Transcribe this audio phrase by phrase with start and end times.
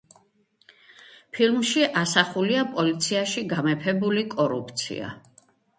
[1.35, 5.17] ფილმში ასახულია პოლიციაში გამეფებული კორუფცია.